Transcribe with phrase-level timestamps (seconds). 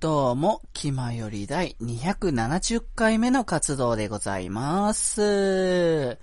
[0.00, 6.18] どうも、気まより第270回目の活動でございます。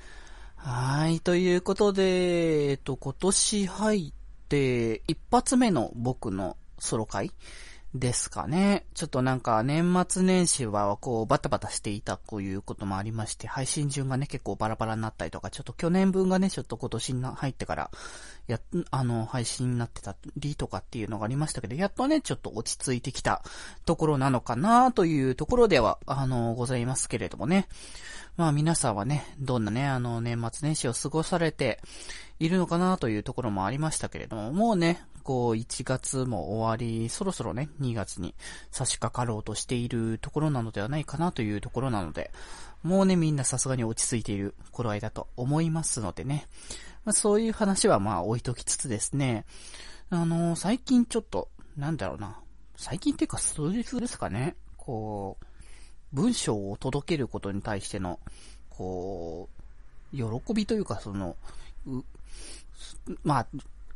[0.55, 4.13] はい、ということで、えっと、今年入っ
[4.49, 7.31] て一発目の僕のソロ会
[7.99, 8.85] ですかね。
[8.93, 17.91] ちょっとなんか年末年始はこうバタバタしていたということもありまして、配信順がね結構バラバラになったりとか、ちょっと去年分がねちょっと今年に入ってから
[18.47, 18.59] や、
[18.91, 23.43] あの配信になってたりとかっていうのがありましたけど、やっとねちょっと落ち着いてきた
[23.85, 27.67] ところなのかなというところでは、あの、ございますけれどもね。
[28.35, 31.79] まあ皆さんはね、どんなね、あの年末年始を過ごされて
[32.39, 38.33] いるのかなというところもありましたけれども、もうね、こう1月も終わり、そろそろね、2月に
[38.71, 42.31] 差し掛かろうとしているところなのではないかなというところなので、
[42.81, 46.47] もうね、みんなさすがに落ち着いている頃合いだと思いますのでね、
[47.03, 49.43] まあ、そういう話はまあ置いときつつですね、
[50.09, 52.39] あのー、最近ちょっと、なんだろうな、
[52.77, 55.45] 最近っていうか数日ですかね、こう、
[56.13, 58.21] 文章を届けることに対しての、
[58.69, 59.49] こ
[60.13, 61.35] う、喜びというか、その、
[63.25, 63.47] まあ、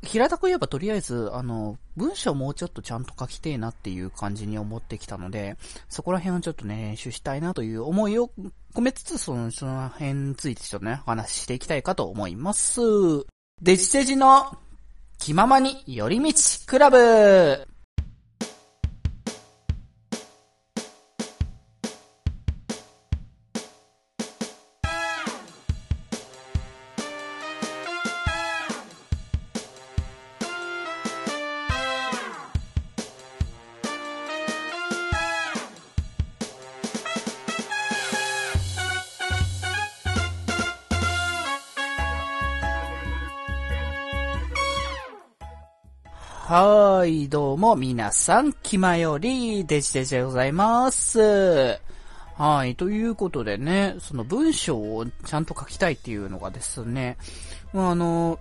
[0.04, 5.58] 平たく言えばとりあえず、あの、文章もうちょっとちゃんと書きてえなっていう感じに思ってきたので、
[5.90, 8.32] そこら辺をちょっとね、練習したいなという思いを
[8.74, 12.82] 込めつつ、その、その辺についてちょっとね、お話ししていきたいかと思います。
[13.62, 14.58] デジデジの
[15.20, 16.34] 気ままに寄り道
[16.66, 17.68] クラブ
[47.12, 51.80] い、どうも、皆さん、気まより、デジデジでございます。
[52.38, 57.18] はい、ということでね、その文章をちゃんと書きたいっていうのがですね、
[57.74, 58.40] あの、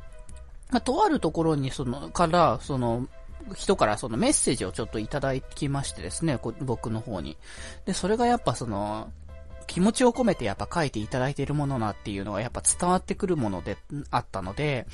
[0.85, 3.09] とあるところに、その、から、その、
[3.57, 7.37] 人からそのメッセージをちょっといただきましてですね、僕の方に。
[7.87, 9.11] で、それがやっぱその、
[9.67, 13.77] 気持ちを込めてやっぱ書いていただいているものなっていうのがやっぱ伝わってくるもので
[14.11, 14.87] あったので、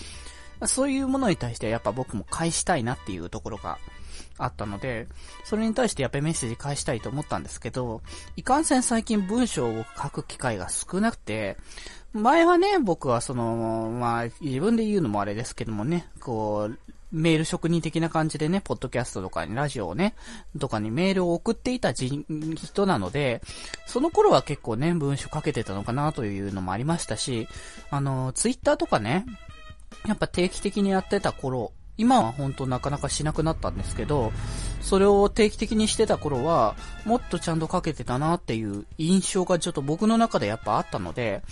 [0.64, 3.78] そういうものに対してやっぱ僕も返したいなっていうところが
[4.38, 5.06] あったので、
[5.44, 8.02] それに対してやっぱりメッセージ返したいと思ったんですけど、
[8.36, 11.56] いかんせん最近文章を書く機会が少なくて、
[12.12, 16.78] 前はね、僕はその、まあ、自分で言うのもあれですけどもね、こう、
[17.12, 20.14] メール職人的な感じでね、ポッドキャストとかにラジオをね、
[20.58, 23.42] とかにメールを送っていた人なので、
[23.86, 27.48] その頃は結構ね、文章書けてたのかなというのもありましたし、
[27.90, 29.24] あの、ツイッターとかね、
[30.06, 34.32] やっぱ定期的にやってた頃、今は本当なかなかしなくなったんですけど、
[34.80, 41.42] それを定期的にしてた頃は、もっとちゃんと書けてたなっていう印象がちょっと僕の中でやっぱあったので、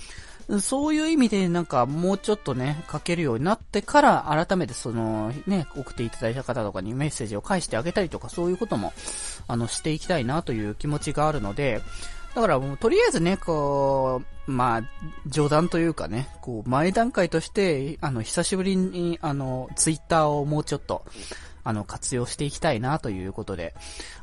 [0.60, 8.92] そういう意味でなんかもうちょっとね、書けるようになってから改めてそのね、送っていただいた方とかにメッセージを返してあげたりとかそういうことも、
[9.48, 11.80] あの、していきたいなという気持ちがあるので、
[12.34, 14.82] だからもうとりあえずね、こう、まあ、
[15.26, 21.04] 冗談というかね、こう、前段階として、あの、久しぶりに、あの、ツイッターをもうちょっと、
[21.62, 23.74] あの、活用していきたいなということで、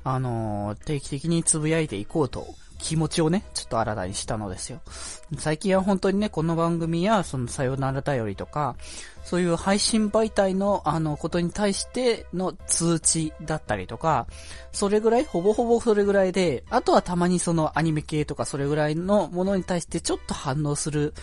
[0.04, 2.46] あの、定期的につぶやいていこうと
[2.82, 4.82] 気持ちをね、ちょっと新たにしたのですよ。
[5.38, 8.76] 最近は本当にね、この番組や、そのさよならだよりとか、
[9.24, 14.28] そういう配信媒体の、あの、ことに対しての通知だったりとか、
[14.72, 21.14] それぐらい、ほぼほぼそれぐらいで、あとはたまにそのアニメ系とかそれぐらいのものに対してちょっと反応する、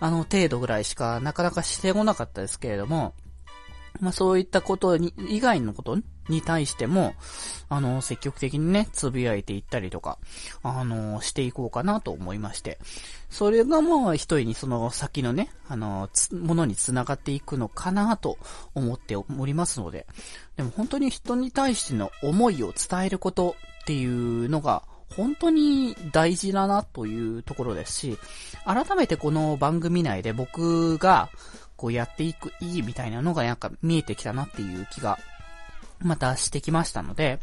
[0.00, 3.14] あの、程度ぐらいしかなかなかしてこなかったですけれども、
[4.00, 5.98] まあそういったことに、以外のこと
[6.28, 7.14] に対しても、
[7.68, 10.18] あの、積極的にね、つぶやいていったりとか、
[10.62, 12.78] あの、していこうかなと思いまして。
[13.30, 18.38] それがもう一人にその先のね、あの、ものに繋がっていくのかなと
[18.74, 20.06] 思っておりますので。
[20.56, 24.82] でも本当に人に対しての思いを伝えることっていうのが、
[25.16, 28.18] 本当に大事だなというところですし、
[28.64, 31.28] 改めてこの番組内で僕が、
[31.76, 35.18] こうやっていく意義みたいなのがなんか見えてきたなっていう気が
[36.04, 37.40] またしてきましたので、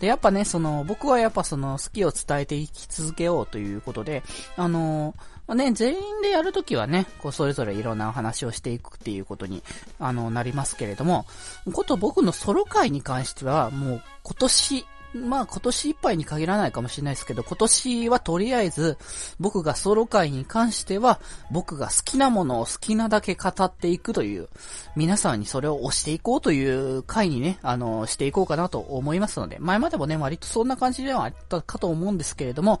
[0.00, 4.22] で、やっぱね、その、僕はやっぱその、好きを伝えていき続けようということで、
[4.56, 5.14] あの
[5.48, 9.62] まあ、ね、全員でやるときはね、こう、それぞれいろんなお話をしていくっていうことに、
[9.98, 11.26] あの、なりますけれども、
[11.72, 18.98] こと僕のソロ会に関しては、もう、今年まあ今年いっぱいに限らないかもしれないですけど、今年はとりあえず
[19.40, 21.20] 僕がソロ会に関しては
[21.50, 24.48] 僕が好きなものを好きなだけ語っていくという、
[24.96, 32.80] 皆さんにそれを押していこうという回にね、あの、していこうかなと思いますので、前までもね、割とそんな感じではあったかと思うんですけれども、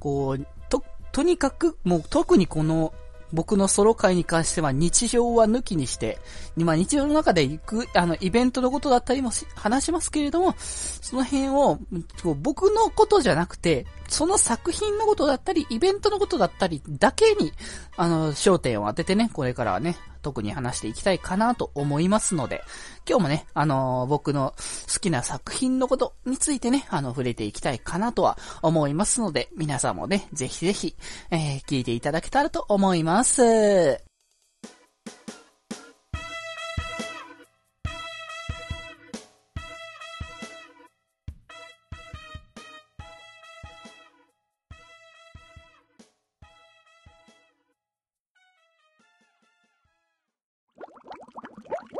[0.00, 0.82] こう、と、
[1.12, 2.92] とにかく、もう特にこの
[3.32, 6.18] 僕のソロ会に関しては日常は抜きにして、
[6.56, 11.78] まあ日常の中で行く、あの、イベントのことだったりも話しますけれども、その辺を、
[12.36, 17.52] 僕のことじゃなくて、その作品のことだったり、イベントのことだったりだけに、
[17.96, 22.62] あの、焦点を当ててね、これからはね、特に話していきたいかなと思いますので、
[23.08, 24.54] 今日もね、あのー、僕の
[24.92, 30.96] 好きな作品のことについてね、あの、触れていきたいかなとは思いますので、皆さんもね、ぜひぜひ、
[31.30, 34.07] えー、聞いていただけたらと思います。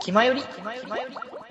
[0.09, 0.43] 気まより。
[0.43, 1.48] 気まより。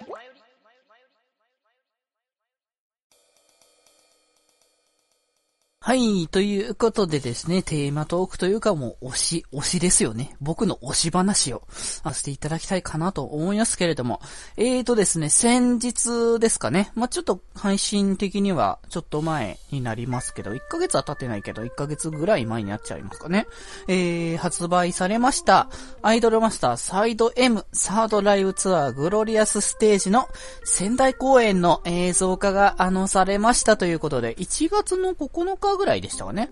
[5.87, 6.27] はい。
[6.27, 10.35] ということでですね、テーマトークというかもう推し、推しですよね。
[10.41, 14.19] 僕の推し話をさせていただきたいかなと思いますけれども。
[14.57, 16.91] えーとですね、先日ですかね。
[16.93, 23.47] まあ、ちょっと配信的にはちょっと前になりますけど、1ヶ月は経ってないけど、1ヶ月ぐらい前になっちゃいますかね。
[23.87, 25.69] えー、発売されました、
[26.01, 30.27] アイドルマスターサイド M サードライブツアーグロリアスステージの
[30.65, 36.50] 仙台公演の映像化があのされましたということで、1月の9日ぐらいでしたかね、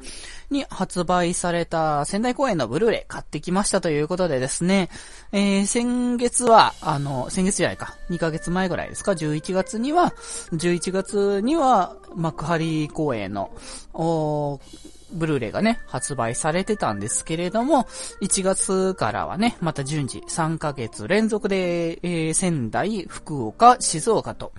[0.50, 4.90] に発売された仙台公演のブルーレイ買ってきましたということでですね、
[5.32, 10.14] えー、先月は、あの、先月じゃないか、2ヶ月前ぐらいですか、11月には、
[10.54, 13.52] 11月には、幕張公演の、
[13.94, 14.60] お
[15.12, 17.84] ブルーレイがね、発売されてたんですけれども、
[18.22, 24.52] 1月からはね、また順次3ヶ月連続で、えー、仙台、福岡、静岡と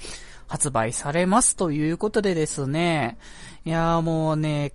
[0.46, 3.18] 発売されますということでですね、
[3.64, 4.72] いやーもうね、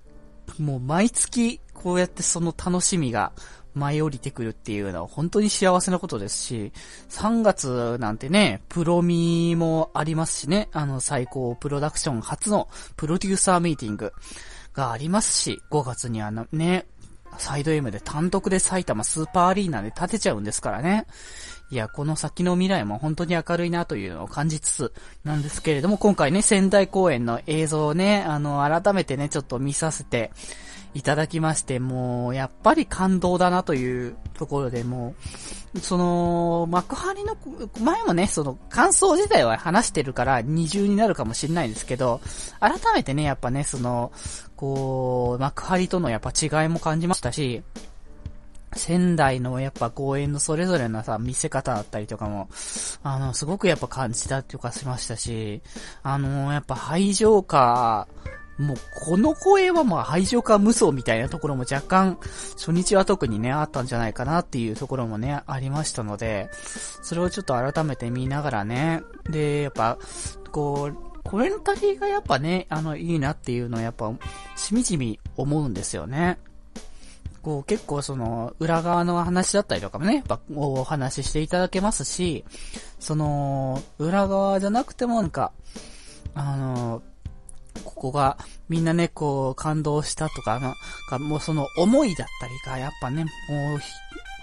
[0.59, 3.31] もう毎月こうやってその楽しみが
[3.73, 6.73] 舞い降りてくるっていうのは本当に幸せなことですし、
[7.09, 14.13] 3月なんてね、プロミーもありますしね、あの最高プロダクション初のプロデューサーミーティング
[14.73, 16.85] がありますし、5月にはね、
[17.37, 21.07] サイド M で単独で埼玉スーパーアリーナで建てちゃうんですからね。
[21.71, 30.31] いや、この先の未来も本当に明るいなというのを感じつつなんですけれども、今回ね、仙台公演の映像をね、あの、改めてね、ちょっと見させて
[30.93, 35.15] いただきまして、もう、やっぱり感動だなというところでも
[35.73, 37.37] う、その、幕張の、
[37.79, 42.19] 前もね、その、感想自体は話してるから二重になるかもしれないんですけど、
[42.59, 44.11] 改めてね、やっぱね、その、
[44.57, 47.63] こう、幕張とのやっぱ違いも感じましたし、
[48.73, 52.49] 仙台のやっぱ公園のそれぞれのさ、見せ方だったりとかも、
[53.03, 55.61] あの、すごくやっぱ感じたっていうかしましたし、
[56.03, 58.07] あの、やっぱ排場下、
[58.57, 62.17] もうこの声はまあ排除化無双みたいなところも若干、
[62.57, 66.49] 初日は特にね、あったんじゃないかなっていうところもね、ありましたので、
[67.01, 69.97] それをちょっと改めて見ながらね、で、やっぱ、
[70.51, 74.11] こう、コメンタリーがやっぱね、あの、いいなっていうのはやっぱ、
[74.55, 76.39] しみじみ思うんですよね。
[77.41, 82.45] こう結構その裏側の話だったりとかもね、やっぱお話ししていただけますし、
[82.99, 85.51] その裏側じゃなくてもなんか、
[86.35, 87.01] あの、
[87.83, 88.37] ここが
[88.69, 90.75] みんなね、こう感動したとか、な
[91.09, 93.29] かもうその思いだったりがやっぱね、も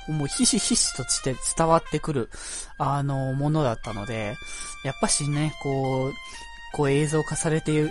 [0.08, 2.30] う、もうひしひしとして伝わってくる、
[2.78, 4.36] あの、ものだったので、
[4.84, 6.14] やっぱしね、こう、
[6.72, 7.84] こう映像化されて、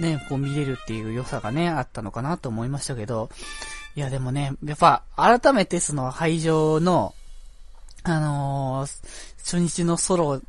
[0.00, 3.30] ね、こう見れるっていう良さがね、あったのかなと思いましたけど、
[3.96, 7.14] いやでもね、やっぱ改めてその会場の、
[8.02, 10.42] あのー、初日のソロ、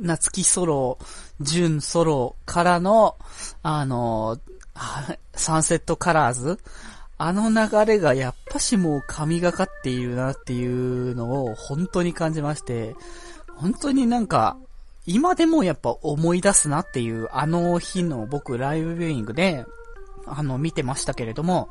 [0.00, 0.98] 夏木ソロ、
[1.40, 3.16] 純ソロからの、
[3.64, 6.60] あのー、サンセットカラーズ
[7.18, 12.94] あの流れがやっぱしもう神がかっているなっていうのを本当に感じまして、
[13.56, 14.56] 本当になんか、
[15.06, 19.66] 今でもやっぱ思い出すなっていう、あの日の僕ライブビューイングで、
[20.26, 21.68] あの、見てましたけれども、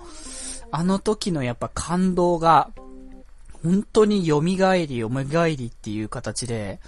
[0.72, 2.70] あの時のやっぱ感動が、
[3.64, 6.80] 本当に蘇り蘇りっていう形で、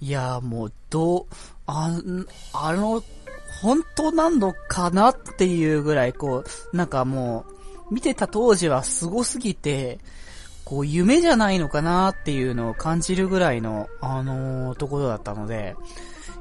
[0.00, 1.26] いやもう、どう、
[1.66, 1.98] あ、
[2.52, 3.02] あの、
[3.62, 7.44] 本当なのかなっていうぐらい、こう、なんかも
[7.90, 10.00] う、見てた当時は凄すぎて、
[10.64, 15.76] こう、夢じゃないのかなっていうのを感じるぐらいの、あのー、ところだったので、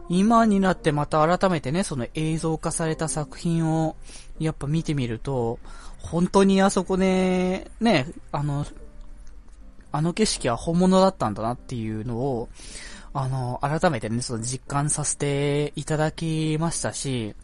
[0.09, 3.95] 今になってまた改めてね、その映像化された作品を、
[4.45, 5.59] やっぱ見てみると、
[5.99, 8.65] 本当にあそこね、ね、あの、
[9.91, 12.49] あの景色は本物だったんだなっていうのを、
[13.13, 17.35] あの、改めてね、その実感させていただきましたし、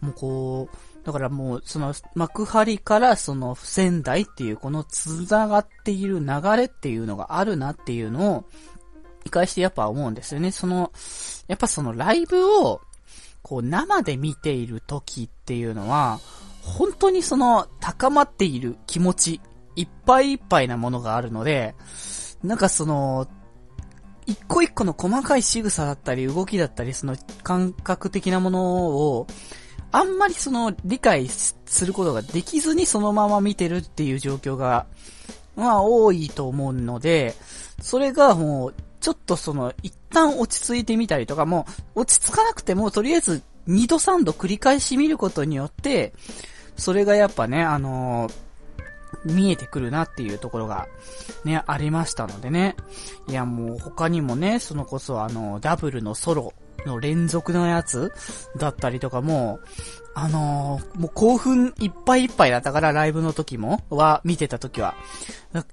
[0.00, 6.26] もうこう、だからもう、その、幕張からその仙台っていうこの繋がっている流
[6.56, 8.44] れっていうのがあるなっていうのを、
[9.24, 10.50] 理解してやっぱ思うんですよね。
[10.50, 10.92] その、
[11.48, 12.80] やっぱそのライブを、
[13.44, 16.18] こう生で見ている時っていうのは、
[16.62, 19.40] 本当にその高まっている気持ち、
[19.76, 21.74] いっぱいいっぱいなものがあるので、
[22.42, 23.28] なんかその、
[24.26, 29.26] 一個一個の細かい仕草だったり動きだったり、その感覚的なものを、
[29.92, 34.86] あんまりその理解することができずにそのまま見てるっていう状況が、
[35.54, 37.34] まあ多いと思うので、
[37.82, 46.14] それがもう、ちょっとその、一旦落ち着いてみたりとかも、落ち着かなくても、とりあえず、2度3度繰り返し見ることによって、
[46.76, 48.34] それがやっぱね、あのー、
[49.24, 50.86] 見えてくるなっていうところが、
[51.44, 52.76] ね、ありましたのでね。
[53.28, 56.52] いや、もう他にもね、そのこそあの、ダブルのソロ
[56.86, 58.12] の連続のやつ
[58.56, 59.60] だったりとかも、
[60.16, 64.94] あのー、もう興奮いっぱいいっぱいだったから、ライブの時も、は、見てた時は。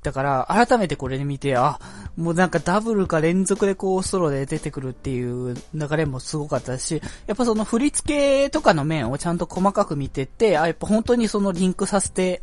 [0.02, 1.80] だから、改めてこれで見て、あ、
[2.18, 12.42] もうなんかダブルか連続でこう、ソロで出てくるっていう流れもすごかったし、やっぱその振り付けとかの面をちゃんと細かく見てて、あ、やっぱ本当にそのリンクさせて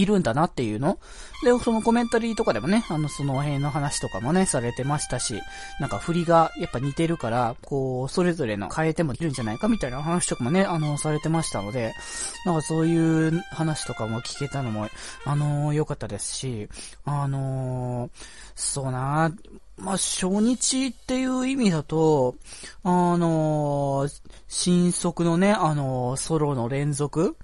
[0.00, 0.98] いるんだなっていうの？
[1.44, 5.40] で、そのコメンタリーとかでもね、あの、その辺の話とかもね、されてましたし、
[5.80, 11.94] なんか振りがやっぱ似てるから、こう、それぞれの変えてもいるんじゃないかみたいな話とかもね、あの、されてましたので、
[12.44, 14.88] なんかそういう話とかも聞けたのも、
[15.24, 16.68] あのー、良かったですし、
[17.04, 18.10] あのー、
[18.54, 19.32] そうな
[19.76, 22.34] まあ、初日っていう意味だと、
[22.82, 27.36] あのー、新速のね、あのソロの連続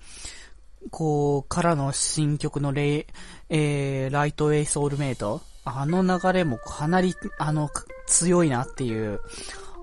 [0.91, 3.07] こう、からの新曲のレイ、
[3.49, 5.41] えー、ライトウェイソウルメイト。
[5.67, 7.71] あの流れもかなり、あの、
[8.07, 9.21] 強いなっていう、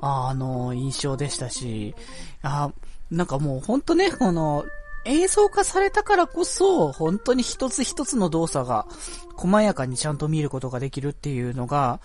[0.02, 1.96] あの、印象でしたし、
[2.44, 2.72] あ、
[3.10, 4.64] なんかもうほんとね、この、
[5.06, 8.86] 映像化されたからこそ、本当に一つ一つの動作が、
[9.36, 12.00] 細やかにちゃんと見ることができるっていうのが、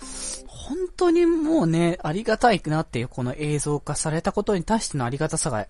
[0.47, 5.67] 本当にもうね、ありがたいなっていう、この映像化されたことに対してのありがたさが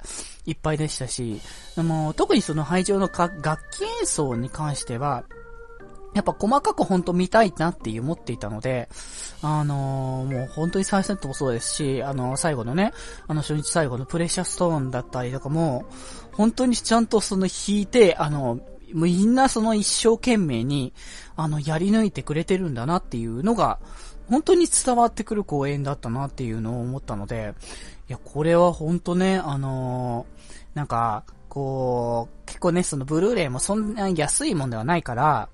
[0.46, 1.40] いっぱいでしたし、
[1.74, 5.24] でも特にその会場の楽器演奏に関しては、
[6.16, 8.88] やっぱ細かく本当見たいなっていう思っていたので、
[9.42, 12.94] あのー、もう本当に最初のもそうですし、あのー、最後のね、
[13.28, 15.84] あの初日最後のプレシャストーンだったりとかも、
[16.36, 18.60] 本当にちゃんとその弾いて、あの、
[18.92, 20.92] みんなその一生懸命に、
[21.36, 23.78] あの、やり抜いてくれてるんだなっていうのが、
[24.28, 27.54] 本当に伝わってくる公演だったなっていうのを思ったので、
[28.08, 35.48] いや、これは本当ね、あのー、なんか、こう、結構ね、そのブルーレイもそんな安いもんではないから、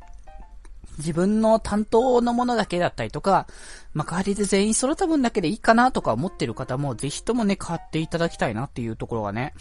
[0.99, 3.47] 自分の担当のものだけだったりとか、
[3.95, 9.55] 幕張で全員揃った分だけでいいかなとか思ってる方も、ぜひともね、買っていただきたいなっていうところがね、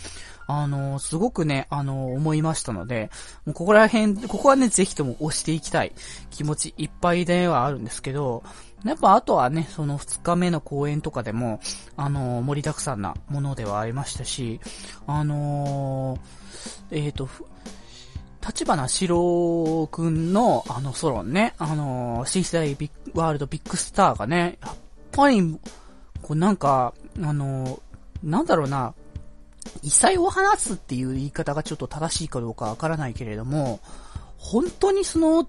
[0.48, 3.10] あのー、すごくね、あのー、思いましたので、
[3.46, 5.94] もうここら辺、ここはね、ぜひとも押していきたい
[6.30, 8.44] 気持ちいっぱいではあるんですけど、
[8.84, 11.60] やっぱあとはね、その2日目の公演とかでも、
[11.96, 14.60] あのー、盛りだくさんなものではありましたし、
[15.08, 16.18] あの
[16.92, 17.30] えっ、と、
[18.46, 24.76] 立花史郎くんの、あの、ソロンね、あのー、新世代ビッワールドビッグスターがね、やっ
[25.12, 25.58] ぱり、
[26.22, 27.80] こうなんか、あのー、
[28.24, 28.94] なんだろうな、
[29.84, 33.80] 異彩を放つっていう言い方がちょっと正しいかどうかわからないけれども、
[34.38, 35.48] 本当にその、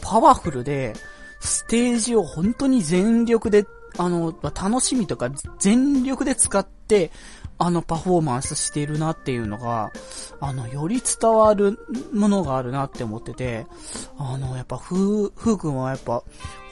[0.00, 0.94] パワフルで、
[1.40, 3.64] ステージを本当に全力で、
[3.96, 7.10] あの、楽しみとか全力で使って、
[7.62, 9.92] あのパフォーマンスしてるなっていうのが、
[10.40, 11.78] あの、より伝わる
[12.10, 13.66] ものがあるなって思ってて、
[14.16, 16.24] あの、やっぱ、ふう、ふうくんはやっぱ、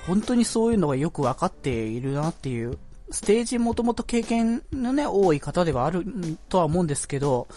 [0.07, 2.79] 本当にそういうのがよくわかっているなっていう、
[3.11, 6.07] ステージもともと経験のね、多い方ではある
[6.49, 7.49] とは思うんですけど、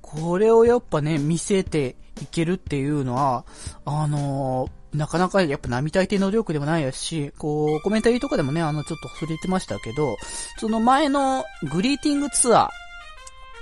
[0.00, 3.44] これをやっぱね、見せていけるっていうのは、
[3.84, 10.16] あのーなかなかやっぱ並大抵の力でもないですし、こう、コメンタリーとかでもね、あの、ちょっと触れてましたけど、
[10.58, 12.70] その前のグリーティングツア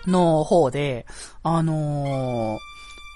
[0.07, 1.07] ーの方で、
[1.43, 2.59] あのー、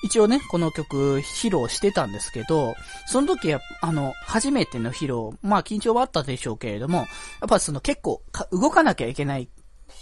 [0.04, 2.75] 一応ね、この曲披露してたんですけど、
[3.06, 7.04] その時は、あの、初めての披露、まあ緊張はあったでしょうけれども、や
[7.47, 9.49] っぱその結構動かなきゃいけない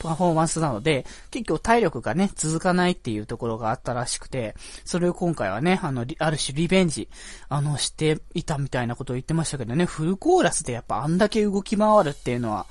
[0.03, 4.55] パフォーマンスなので、結局体力がね、続かないっていうところがあったらしくて、
[4.85, 7.09] それを今回はね、あの、ある種リベンジ、
[7.49, 12.67] あの、していたみたいなことを言ってましたけどね、フルコーラスでやっぱあんだけ動き回るっていうのは、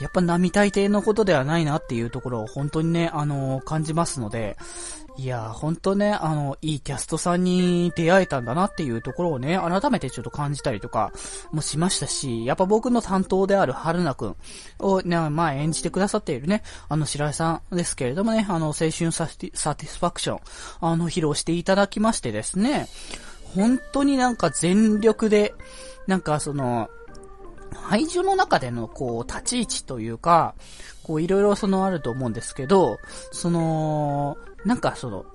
[0.00, 4.56] やっぱ並大抵のことではないなっていうところを本当にね、あのー、感じますので、
[5.16, 11.12] いやー、ほんとね、あの、いいキャストさんに出会えたんだなっていうところをね、改めてちょっと感じたりとか
[11.52, 14.36] もしましたし、やっぱ僕の担当である春菜くん
[14.80, 20.40] をね、まあ演じてくださっているね、あの白井さんですけれどもね、あの、青春サティサティスファクション、
[20.80, 22.88] あの、披露していただきましてですね、
[23.54, 25.54] 本当になんか全力で、
[26.08, 26.90] なんかその、
[27.72, 30.54] 廃除の中でのこう、立ち位置というか、
[31.04, 32.98] こう、いろいろそのあると思うんですけど、
[33.30, 35.26] その、なんかその、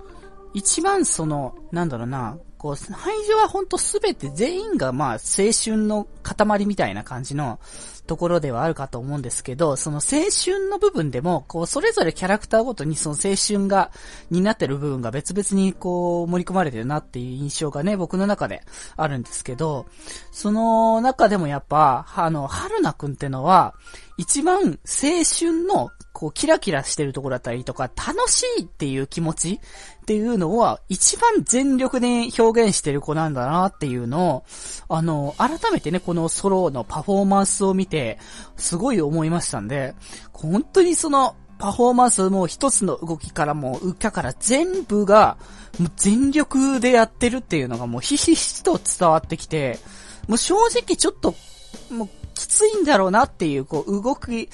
[0.54, 7.60] 一番その、なんだろうな、こう、廃除はほんとすべて全員がまあ青春の塊みたいな感じの
[8.06, 13.92] ところではあるかと思うんですけど、その青春の部分でも、こう、それぞれキャラクターごとにその青春が、
[14.32, 18.64] になってる部分が別々にこう、盛り込まれてるなっていう印象がね、僕の中で
[18.98, 19.86] あるんですけど、
[20.32, 23.76] その中でもやっぱ、あの、春菜くんってのは、
[24.18, 34.44] 一番青春の、こう、キラキラしてるところだったりとか、楽しいっていう気持ちっていうのは、一番全力で表現してる子なんだなっていうのを、
[34.90, 38.20] あの、改めてね、このソロのパフォーマンスを見て、
[38.58, 39.96] すごい思いましたんで、
[40.34, 45.38] 本当にその、パフォーマンスも一つの動きからも、うっかから全部が、
[45.78, 49.78] もう全力でやってるっていうのがもうひしひしと伝わってきて、
[50.28, 51.36] もう正直ちょっと、
[51.92, 54.50] もうきついんだろうなっていう、こう、動き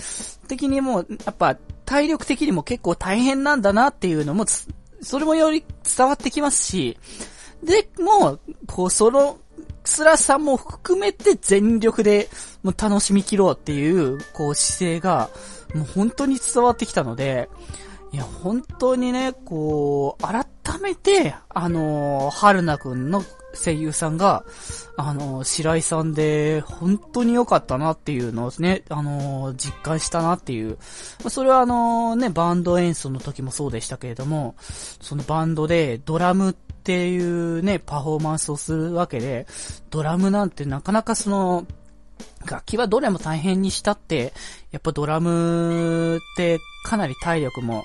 [0.47, 4.45] 的にも、やっぱ、体力的にも結構大変なんだなっていうのも、
[5.01, 5.63] それもより
[5.95, 6.97] 伝わってきますし、
[7.63, 9.37] で、もう、こう、その、
[9.83, 12.27] 辛さも含めて全力で、
[12.63, 15.29] もう楽しみ切ろうっていう、こう、姿勢が、
[15.75, 17.49] もう本当に伝わってきたので、
[18.11, 20.45] いや、本当にね、こう、改
[20.81, 23.23] めて、あのー、春菜くんの
[23.55, 24.43] 声優さんが、
[24.97, 30.77] あの、白井さんで、本当に良かったなっていうのをね、あの、実感したなっていう。
[31.29, 39.47] それはあの、ね、バンド演奏の時もそうでしたけれども、そのバンドでドラムっていうね、パフォーマンスをするわけで、
[39.89, 41.65] ドラムなんてなかなかその、
[42.45, 44.33] 楽器はどれも大変にしたって、
[44.71, 47.83] やっぱドラムってかなり体力も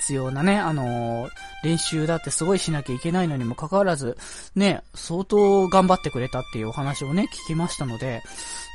[0.00, 1.30] 必要なね、あのー、
[1.64, 4.16] 練習だってすごいしなきゃいけないのにもかかわらず、
[4.54, 8.22] ね、相当頑張ってくれたっていうお話をね、聞きましたので、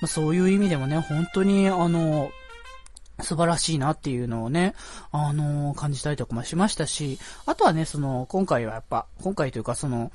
[0.02, 4.76] まあ、そういう意味でもね、本当に、あのー、素晴らしいなっていうのをね、
[5.12, 10.12] あのー、感じたりとかもしましたし、あとはね、その、今回はやっぱ、今回というかその、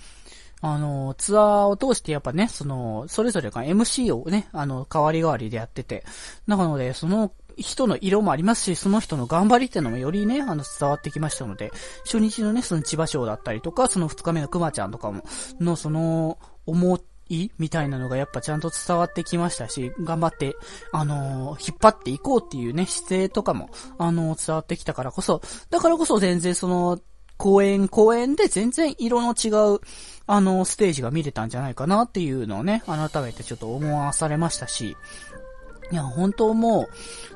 [0.64, 6.04] あの、ツアーを通してやっぱね、その、それぞれが MC をね、あの、代わり代わりでやってて、
[6.46, 11.72] なので、その人の色もありますし、その人の頑張りっていうのもよりね、あの、伝わってきましたので、
[12.04, 15.24] 初日のね、その千葉賞だったりとか、その二日目の熊ちゃんとかも、
[15.60, 20.54] の、その、思いみたいなのがやっぱちゃんと伝わってきましたし、頑張って、
[20.92, 27.00] あのー、引っ張っていこうっていうね、姿勢とかも、あのー、伝わってきたからこそ、だからこそ全然その、
[27.38, 29.80] 公演、公演で全然色の違う、
[30.26, 34.96] あの、ステージが見れたんじゃないかなっていうのをね、改めてちょっと思わされましたし、
[35.90, 36.88] いや、本当もう、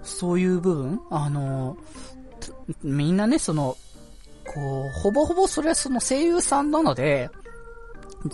[0.03, 1.77] そういう部分、あの、
[2.83, 3.77] みんなね、その、
[4.45, 7.31] こう、ほぼほぼそれはその声優さんなので、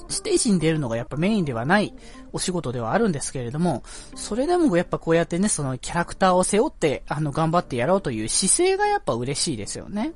[0.08, 1.92] ステージに出るのがやっぱメインではない
[2.32, 3.82] お仕事ではあるんですけれども、
[4.14, 10.12] それでもやっぱこうやってね、そのキャラクターを背負って、あの、頑張ってやろうという姿勢がやっぱ嬉しいですよね。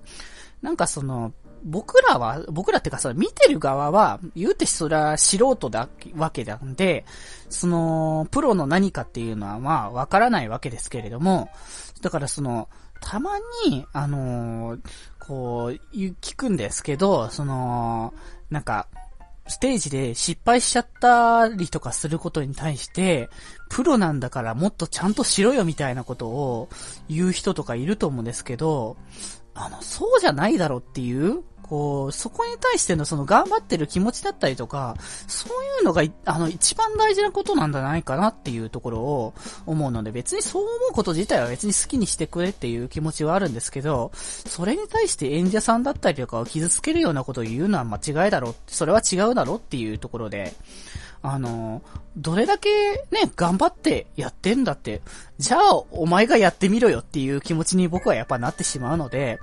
[0.62, 1.32] なんかその、
[1.66, 7.04] 僕らは、僕らってかさ、見てる側は、言うてそれは素人だわけなんで、
[7.50, 11.50] その、プロの何かっていうのはまあ、わからないわけですけれども、
[12.02, 12.68] だからその、
[13.00, 14.80] たまに、あのー、
[15.18, 18.14] こう、聞くんですけど、その、
[18.48, 18.86] なんか、
[19.48, 23.28] ステージで失敗しちゃったりとかすることに対して、
[23.70, 26.68] プロなんだからもっとちゃんとしろよみたいなことを
[27.08, 28.96] 言う人とかいると思うんですけど、
[29.54, 39.34] あの、そうじゃないだろっていうこう、そこに対してのその頑張ってる気持ちだったりとか、そういうのが、あの、一番大事なことなんじゃないかなっていうところを
[39.66, 50.54] 思うので、別にそう思うこと自体は別に好きにしてくれっていう気持ちはあるんですけど、それに対して演者さんだったりとかを傷つけるようなことを言うのは間違いだろう、それは違うだろうっていうところで、
[51.22, 51.82] あの、
[52.16, 52.68] どれだけ
[53.10, 55.02] ね、頑張ってやってんだって、
[55.38, 59.38] じゃあお前がやってみろよっていう気持ちに僕はやっぱなってしまうので、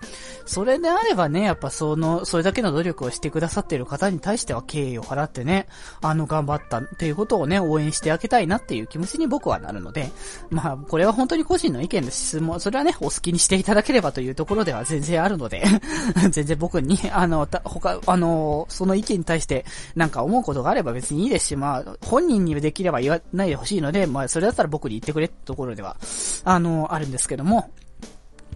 [0.46, 5.68] それであればね、やっぱその、それだけの努力をしてくださっている方に対しては敬意を払ってね、
[6.02, 10.10] あの頑張ったっていうことをね、応援してあげたいなっていう気持ちに僕はなるので、
[10.50, 12.38] まあ、これは本当に個人の意見です。
[12.38, 15.64] し、もうそれはね、お好きにしていただければというところでは 全然あるので
[16.32, 25.98] 全然僕に、あの、他、あの、その意見に対してなんか思うことがあれば別にいいですし、まあ、本人にできれば言わないでほしいので、まあ、それだったら僕に言ってくれってところでは、
[26.44, 27.70] あの、あるんですけども、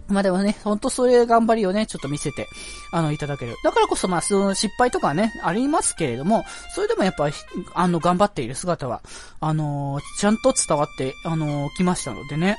[0.08, 2.48] まあでもね、ほんとそういう頑張りをね、ちょっと見せて、
[2.92, 3.56] あの、いただける。
[3.62, 6.44] だからこそ、まあ、その失敗とかね、ありますけれども、
[6.74, 7.28] それでもやっぱ、
[7.74, 9.02] あの、頑張っている姿は、
[9.40, 12.56] あのー、ちゃんと伝わって、あのー、来ましたのでね、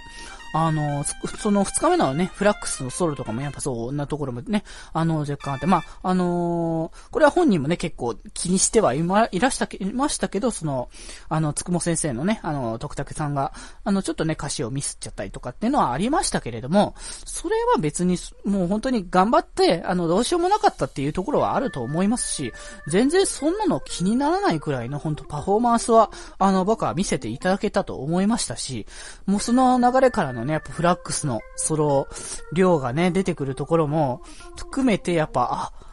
[0.54, 1.04] あの、
[1.38, 10.90] その二日目のね、フラックスのソロとかもやっぱそんなところもね、あの、若干あって、まあ、あのー、これは本人もね、結構気にしてはいま、いらしたけ、いましたけど、その、
[11.30, 22.54] あの、つくも先生のね、あの、徳武さんが、あの、ちょっとね、歌詞をミスっちゃったりとかっていうのはありましたけれども、それは別に、もう本当に頑張って、あの、どうしようもなかったっていうところはあると思いますし、
[22.88, 28.88] 全然そんなの気にならないくらいの本当パフォーマンスは、あの、僕は見せていただけたと思いましたし、
[29.26, 32.08] もうその流れからのね、やっぱフラックスのソロ
[32.54, 34.22] 量がね、出てくるところも、
[34.58, 35.90] 含めてやっぱ、あ、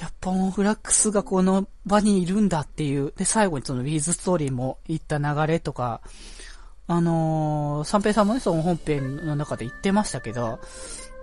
[0.00, 3.12] やっぱもうフラックスがこの場にいるんだっていう。
[3.16, 6.00] で、最後にそのウィズストーリーも言った流れとか、
[6.86, 10.60] あのー、三平さんもね、その本編の中で言ってましたけど、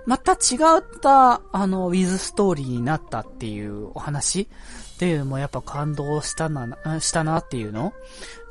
[0.05, 0.35] また違
[0.77, 4.47] った、あの、ウィズストーリーになったっていうお話
[4.95, 7.93] っていうのもやっぱ感動したな、したなっていうの？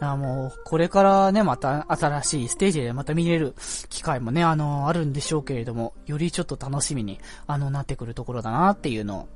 [0.01, 3.55] あもう、これからね、また新しいステージでまた見れる
[3.89, 9.29] 機会もね、あの、あるんでしょうけれども、よりちょっと楽しみに、あの、なってくるところだなっていうのを、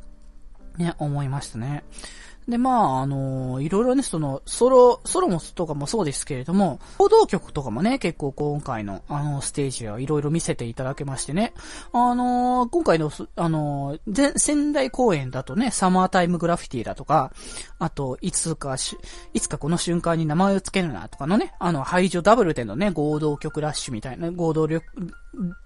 [0.77, 1.83] ね、思いましたね。
[2.48, 11.52] で、まあ、あのー、いろいろね、その、ソロ、ソロモスとかもそうですけれども、報道局とかもね、結構今回の、あの、ステージはいろいろ見せていただけましてね、
[11.92, 17.32] あのー、今回の、あのー、仙台公演だとね、サマータイムグラフィティだとか、
[17.78, 18.96] あと、いつかし、
[19.34, 24.66] いつかこの瞬間に名前を付けるなとかのね、あの、排除ダブルでのね、合同曲ラッシュみたいな、合同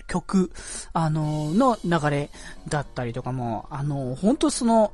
[0.08, 0.50] 曲、
[0.92, 2.30] あのの流れ
[2.68, 4.92] だったりとかも、あの本当その、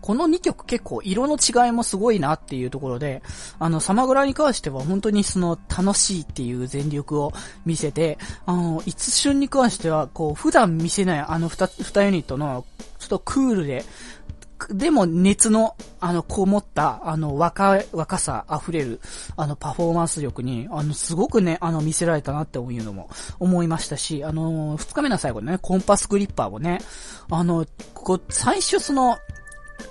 [0.00, 3.22] この2曲結構色の違いもすごいなっていうところで、
[3.58, 7.32] あの、サマグラに関しては本当にその楽しいっていう全力を
[7.64, 12.64] 見せて、あの、いつ旬に関しては、こう、普段見せないあの2、2ユニットの、
[12.98, 13.84] ちょっとクールで、
[14.68, 19.00] でも熱の、あの、こもった、あの、若、若さ溢れる、
[19.36, 23.08] あの、パフォーマンス力に、あの、すごくね、あの、見せられたなっていうのも
[23.38, 26.80] 思いましたし、あの、二日目の最後のね、コンパスグリッパーもね、
[27.30, 29.18] あの、ここ、最初その、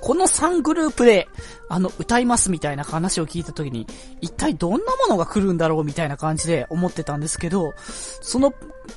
[0.02, 1.28] この3グループで、
[1.68, 3.88] あの、歌いますみたいな話を聞いた時に、
[4.22, 7.74] 一体どんなものが来るんだろうみたいな感じで思ってたんですけど、
[8.22, 8.54] その、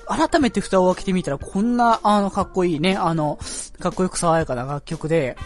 [0.06, 3.38] 改めて蓋を開けてみたら、こんな、あの、かっこいいね、あの、
[3.78, 5.36] かっこよく爽やかな楽曲で、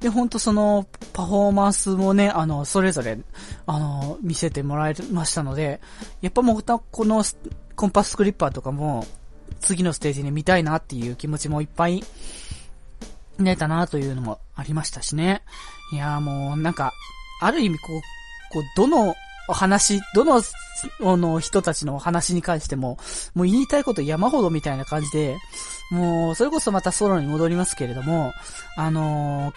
[0.00, 3.18] で、ほんとその、パフォーマンスもね、あの、それぞれ、
[3.66, 5.80] あの、見せてもらいましたので、
[6.20, 7.22] やっぱもう、この、
[7.76, 9.06] コンパスクリッパーとかも、
[9.60, 12.02] 次のステージに見たいなっていう気持ちもいっぱい
[13.38, 15.42] ねたなというのもありましたしね。
[15.92, 16.92] いやもうなんか、
[17.40, 18.00] ある意味こう、
[18.52, 19.14] こう、どの
[19.48, 20.42] お話、どの、あ
[21.16, 22.98] の人たちのお話に関しても、
[23.34, 25.36] もう言いたいこと山ほどみたいな感じで、
[25.90, 28.32] もう、それこそまたソロに戻りますけれども、
[28.76, 29.54] あのー、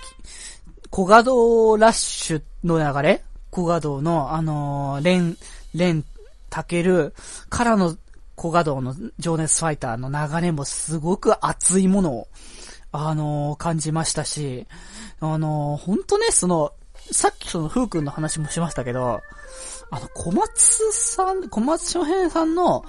[0.90, 5.38] 小ガドラッシュの流れ小ガドの、あのー、レン、
[5.74, 6.04] レン、
[6.50, 7.14] タケル
[7.50, 7.98] からの
[8.36, 12.28] 小ガドの情熱ファイターの流れもすごく熱いものを、
[12.96, 14.68] あのー、感じましたし、
[15.20, 16.74] あのー、ほんとね、その、
[17.12, 19.22] さっきその、ふうくんの話もしましたけど、
[19.92, 22.84] あの、小松さん、小松翔平さんの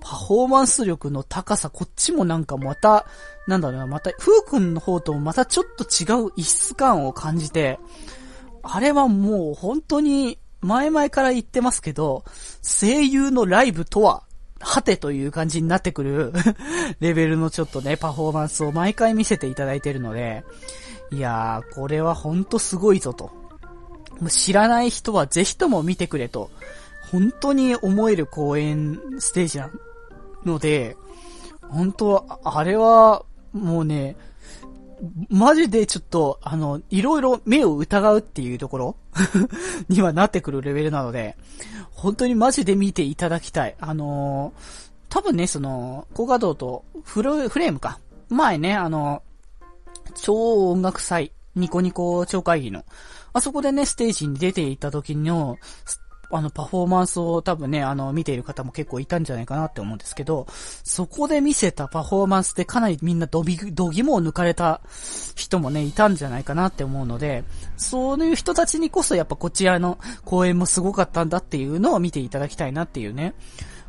[0.00, 3.06] パフォーマンス力の高さ、こっちもなんかまた、
[3.46, 7.78] なんだろうな、また、ふうくんの方ともまたちょっと違う異質感を感じて、
[8.62, 12.24] あれはもう本当に、前々から言ってますけど、
[12.62, 14.22] 声優のライブとは
[14.62, 16.32] はてという感じになってくる
[17.00, 20.44] レベルのちょっとね、パフォーマンスを毎回見せていただいてるので、
[21.10, 23.30] いやー、これはほんとすごいぞと。
[24.20, 26.50] もう知らない人はぜひとも見てくれと、
[27.10, 29.70] 本当に思える公演ステージな
[30.44, 30.96] ので、
[31.68, 34.16] 本当あれは、もうね、
[35.28, 38.96] マジでちょっと、あの、いろいろ目を疑うっていうところ？
[39.88, 41.36] にはなってくるレベルなので、
[41.90, 43.74] 本当にマジで見ていただきたい。
[43.80, 47.98] あのー、多分ね、その、高画道とフル、フレームか。
[48.28, 49.22] 前ね、あの、
[50.14, 52.84] 超音楽祭、ニコニコ超会議の、
[53.32, 55.58] あそこでね、ステージに出ていた時の、
[56.34, 60.46] あの、パフォーマンスを多分ね、あの、見ている方も結構いたんじゃないかなって思うんですけど、
[60.82, 64.80] そこで見せたパフォーマンスでかなりみんなドビ、ドギモを抜かれた
[65.36, 67.44] 人もね、いたんじゃないかなって思うので、
[67.76, 73.34] そういう人たちにこそやっぱこちらの公演もすごかったんだっていうのを見ていただきたいなっていうね。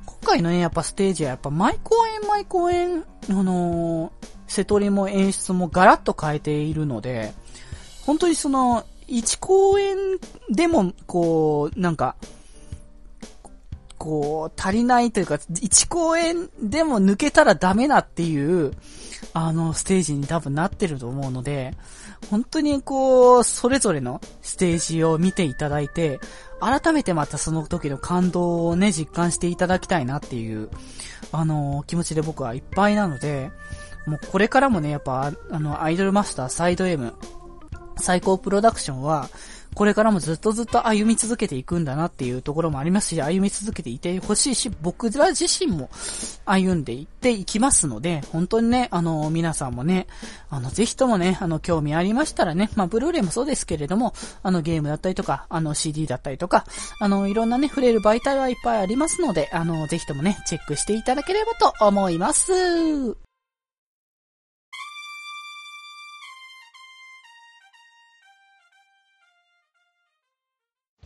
[0.05, 7.33] 今回のね、やっぱステージはやっぱ毎公演毎公演、あのー、瀬戸りも演出もガラッと変えているので、
[8.05, 9.95] 本当にその、1公演
[10.49, 12.15] でも、こう、なんか、
[13.97, 18.73] こう、足りないというか、1公演でも抜けたらダメなっていう、
[19.33, 21.73] あの、ステージに多分なってると思うので、
[22.29, 26.19] 本当にこう、それぞれのステージを見ていただいて、
[26.59, 30.69] 改めてまたその時の感動をね、実感していただきたいなっていう、
[31.31, 33.51] あの、気持ちで僕はいっぱいなので、
[34.05, 37.13] もうこれからもね、やっぱ、あの、アイドルマスターサイド M、
[37.97, 39.29] 最高プロダクションは、
[39.73, 45.89] これからもずっとずっと歩み続けていくんだなっていうところもありますし、歩み続けていてほしいし、僕ら自身も
[46.45, 50.07] 歩んでいっていきますので、本当にね、あの、皆さんもね、
[50.49, 56.65] あの、ぜひともね、あの、興味ありましたらね、まあ、ブルーレイもそうですけれども、あの、ゲームだったりとか、あの、CD だったりとか、
[56.99, 63.22] あの、いろんなね、触れる媒体はいっぱいありますので、あの、ぜひともね、チェックしていただければと思います。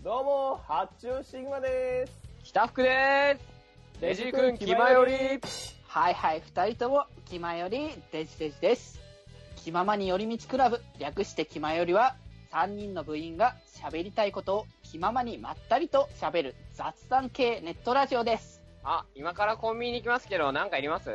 [0.08, 2.14] どうも、発注シグマです。
[2.46, 4.00] 北福です。
[4.00, 5.12] デジ君、気まより。
[5.86, 9.02] はいはい、二人とも、気まより、デジデジです。
[9.58, 12.16] 気ままに寄り道クラブ、略して気まよりは、
[12.52, 18.62] 三人の部員が喋りたいことを気ままにまったりと喋る雑談系ネットラジオです。
[18.86, 21.10] あ、今からコンビニに行きますけど、なんかいります？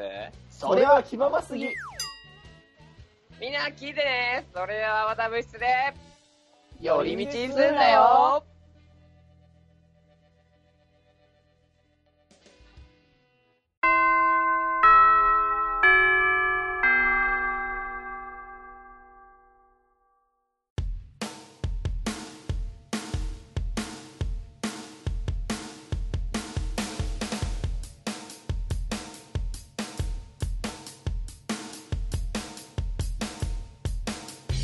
[0.50, 1.66] それは気まますぎ。
[3.40, 4.46] みんな聞いてね。
[4.52, 5.94] それではまた部室で、
[6.82, 8.44] 寄り道すんだよ。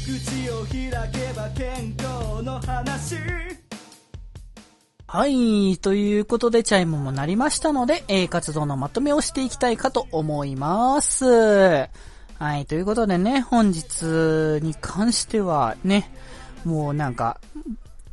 [0.09, 3.68] 口を開けば健康の話。
[5.11, 5.79] はい。
[5.79, 11.25] ということで、チャイムも鳴りましたので、えー、活動のまとめをしていきたいかと思います。
[11.25, 11.89] は
[12.59, 12.67] い。
[12.67, 16.13] ということでね、本日に関してはね、
[16.63, 17.41] もうなんか、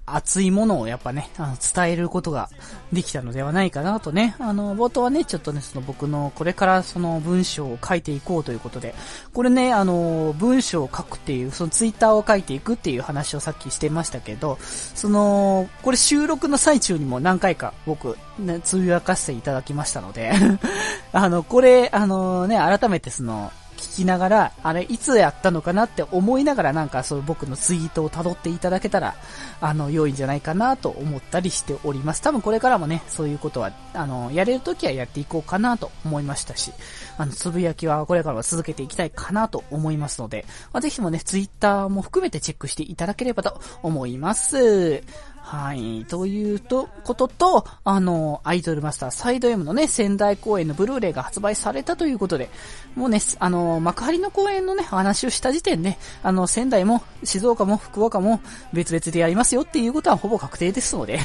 [0.05, 2.49] 熱いものをやっぱね、あの、伝えることが
[2.93, 8.93] できたのではないかなとね、あの、冒頭はね、ちょっとね、その僕のこれからその文章を書いていこうということで、
[9.33, 20.33] これね、あの、文章を書くっていう、そのツイッターを書いていくっていう話をさっきしてましたけど、その、これ収録の最中にも何回か僕、ね、つぶやかせていただきましたので、
[21.13, 29.15] あの、これ、あのね、改めてその、聞きながら、あれ、いつやったのかなって思いながらなんかそう僕のツイートを辿っていただけたら、
[29.61, 32.21] あの、良いんじゃないかなと思ったりしております。
[32.21, 36.71] 多分これからもね、そういうことは、あの、やれるときはやっていこうかなと思いましたし、
[37.17, 45.03] あの、つぶやきはこれからも続けていきたいかなと思いますので、まあ、ぜひともね、ツイッターも含めてチェックしていただければと思います。
[45.45, 46.05] はい。
[46.05, 52.49] というと、ことと、あの、アイドルマスターサイド M のね、仙台公演のブルーレイが発売されたということで、
[52.95, 58.41] もうね、あの、幕張の公演のね、話をした時点で、あの、仙台も、静岡も、福岡も、
[58.73, 61.19] 別々でやりますよっていうことはほぼ確定ですので。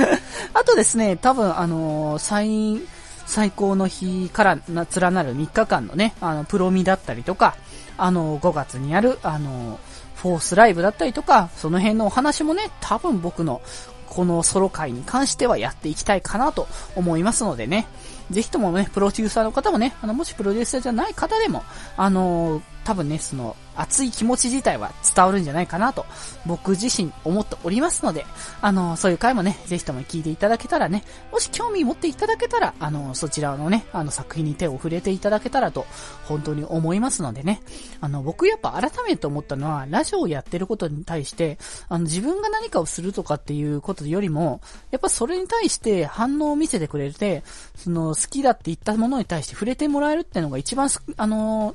[0.54, 2.80] あとですね、多分、あの、最、
[3.26, 7.56] 最高の日からな、連なる3日間のね、あの、プロミだったりとか、
[7.98, 9.78] あの、5月にやる、あの、
[10.16, 13.60] フォースライブだったりとか、その辺のお話もね、多分僕の
[14.08, 17.86] このソロ会に関してはやっていきたいかなと思いますのでね、
[18.30, 21.62] ぜひともね、プロデューサーの方もね、あの、もしプロデューサーじゃない方でも、
[21.96, 26.06] あのー多分ね、その、熱い気持ち自体は伝わるんじゃないかなと、
[26.46, 28.24] 僕自身思っておりますので、
[28.60, 35.86] あのそういう回もね、ぜひとも聞いていただけたらね、もし興味持っていただけたら、あのそちらのね、あの、作品に手を触れていただけたらと、
[36.24, 37.62] 本当に思いますのでね、
[38.00, 41.58] あの、僕やっぱ改めて思ったのは、ラジオをやってることに対して、
[41.88, 44.60] あの、自分が何かをするとかっていうことよりも、
[44.90, 47.42] やっぱそれに対して反応を見せてくれて、
[47.76, 51.74] その、好きだって言ったものに対して触れてもらえるってのが一番す、あの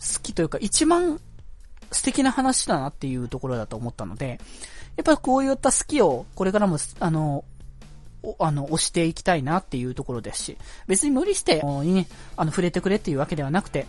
[0.00, 1.20] 好きというか一番
[1.92, 4.40] 素敵な話だなっていうところだと思ったので、
[4.96, 7.44] やっぱこういった好きをこれからも、あの、
[8.22, 13.86] おあの、押していきたいなっていうところですし、別に無理して、にね、あの、触れてくれっていうわけではなくて、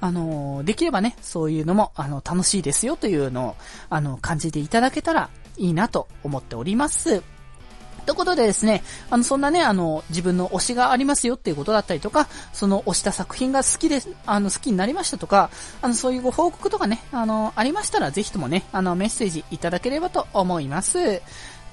[0.00, 3.56] あの、できればね、そういうのも、あの、楽しいですよというのを、
[3.90, 7.22] あの、感じていただけたらいいなと思っております。
[8.04, 15.50] ということでですね、あの、そんなね、あの、自分の推しがありますよっていうことだったりとか、その推した作品が好きです、あの、好きになりましたとか、
[15.82, 20.98] あの、そういうご報告とかね、あの、ありましたら、ぜひともね、あの、メッセージいただければと思います。
[20.98, 21.20] え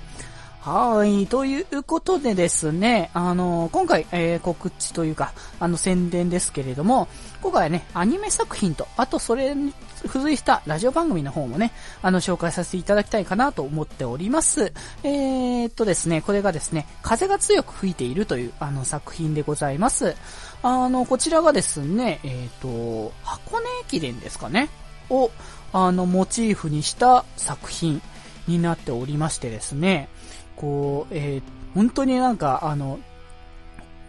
[0.64, 1.27] はい。
[1.27, 7.07] ということでですね、あの、今回、えー、告知というか、あの、宣伝ですけれども、
[7.44, 9.74] 今回はね、アニメ作品と、あとそれに
[10.07, 14.72] 付随したラジオ番組の方もね、あの、紹介させていただきたいかなと思っております。
[15.02, 20.16] えー、っとですね、これがですね、風が強く吹いているという、あの、作品でございます。
[20.62, 24.70] あの、こちらがですね、えー、っと、箱根駅伝ですかね、
[25.11, 25.30] を、
[25.74, 28.00] あの、モチーフにした作品
[28.48, 30.09] になっておりましてですね、
[30.57, 33.00] こう、えー、本当になんか、あの、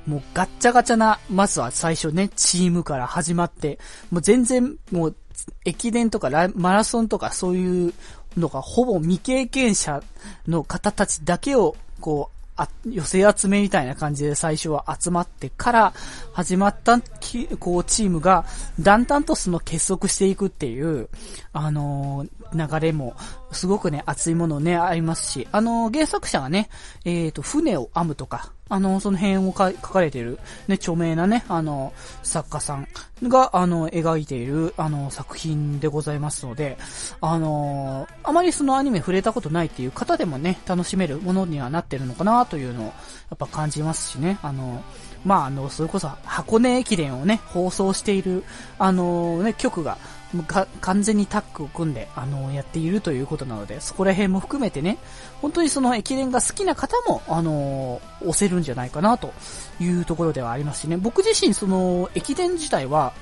[0.08, 3.80] もうガッチャガチャな、まずは最初ね、チームから始まって、
[4.12, 5.15] もう全然、もう、
[5.63, 7.94] 駅伝とかマラソンとかそういう
[8.38, 10.02] のがほぼ未経験者
[10.48, 15.94] の方たちだけを、こう、あ、寄せ集めみたいな感じで最初は集まってから
[16.32, 18.46] 始まったき、こう、チームが、
[18.80, 21.10] だんだんとその結束していくっていう、
[21.52, 23.15] あのー、流れも、
[23.52, 26.70] すごくね、熱いものね、ありますし、あのー、原作者がね、
[27.04, 32.88] えっ、ー、と、船を編むとか、あの、その辺を書かれている、ね、著名なね、あの、作家さん
[33.23, 36.78] が、あの、描いている、あの、作品でございますので、
[37.21, 42.91] あの、あまりそのアニメ触れたことないっていう方でもね、楽しめるものにはなってるのかなというのを、や
[43.36, 44.84] っぱ感じますしね、あの、
[45.23, 48.43] まあ、あの、それこそ箱根駅伝をね、放送している、
[48.80, 49.97] あのね、曲が、
[50.43, 54.98] 完全にタッグを組んで、あのやっているということなので、そこら辺も含めてね、
[55.41, 59.34] 本当にその駅伝が好きな方も、あの押せるんじゃないかなと
[59.80, 63.13] いうところではありますしね、僕自身その駅伝自体は、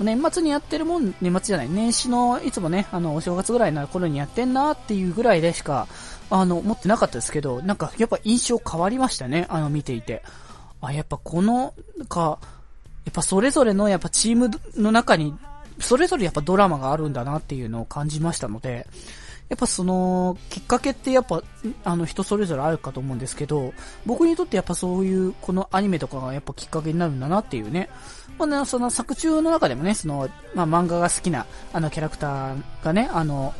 [0.00, 5.86] 年末にやってるもん、年末じゃない、年始のいつもね、あの、お正月ぐらいの頃にやってんなっていうぐらいでしか、
[6.30, 10.22] あの、持ってなかったですけど、なんかやっぱ印象変わりましたね、あの、見ていて。
[10.80, 11.74] あ、やっぱこの、
[12.08, 12.38] か、
[13.04, 15.34] やっぱそれぞれのやっぱチームの中に、
[15.80, 18.86] それぞれやっぱドラマがあるんだなっていうのを感じましたので、
[19.48, 21.42] やっぱその、きっかけってやっぱ、
[21.84, 23.74] あの人それぞれあるかと思うんですけど、
[24.06, 27.90] 僕にとってやっぱそういう、このアニメとかがやっぱきっかけになるんだなっていうね。
[28.38, 33.54] まあね、その作中の中でもね、その、まあ漫画が好きな、あのキャラクターがね、あの、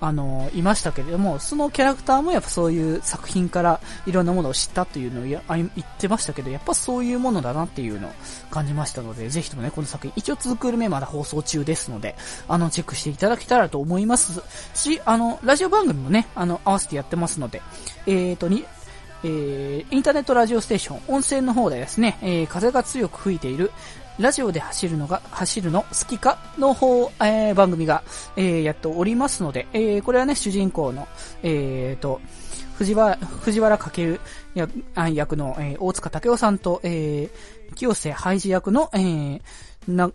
[0.00, 5.40] あの、いましたけれども、そのキャラクターもやっぱそういう作品からいろんなものを知ったというのを言
[5.80, 8.12] ってましたけど、やっぱそういうものだなっていうのを
[8.50, 12.16] 感じましたので、ぜひともね、この作品、一応続くる目まだ放送中ですので、
[12.48, 14.42] あの、チェックしていただけたらと思います
[14.74, 17.62] し、あの、ラジオ番組もね、あの、合わせてやってますので、
[18.06, 18.64] えーと、に、
[19.24, 23.72] えー、インターネットラジオステーション、音声の方でですね、えー、風が強く吹いている、
[24.18, 28.02] ラジオで走るのが、走るの好きかの方、えー、番組が、
[28.36, 31.08] えー、やっておりますので、えー、これはね、主人公の、
[31.42, 32.20] えーと、
[32.76, 34.20] 藤原、藤原かける
[35.12, 39.40] 役の、えー、大塚武夫さんと、えー、清瀬ハイジ役の、えー、
[39.88, 40.10] な、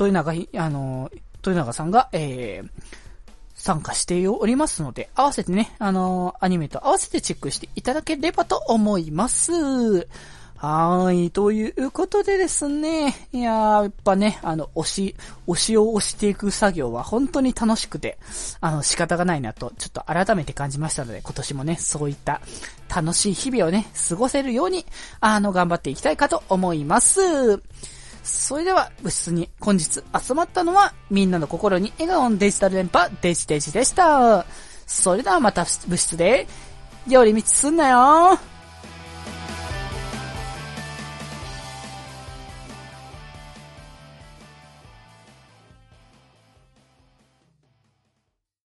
[0.00, 1.10] 豊永、あの、
[1.44, 2.70] 豊永さんが、えー、
[3.54, 10.08] 参加しておりますので、合わせてね、あのアニメと合わせてチェックしていただければと思います。
[10.60, 11.30] はーい。
[11.30, 13.28] ということでですね。
[13.32, 18.18] いやー、やっぱね、あの、押し、押しを押していく作業は本当に楽しくて、
[18.60, 22.42] あの、仕方がないなと、ちょっと改めて感じましたので、今年もね、そういった
[22.94, 24.84] 楽しい日々をね、過ごせるように、
[25.20, 27.22] あの、頑張っていきたいかと思います。
[28.22, 34.44] それでは、物質に本日集まったのは、みんなの心に笑顔のデジタル電波、デジデジでした。
[34.86, 36.46] それではまた物質で、
[37.08, 38.38] 寄り道すんなよ